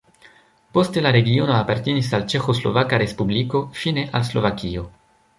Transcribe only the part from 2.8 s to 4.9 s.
respubliko, fine al Slovakio.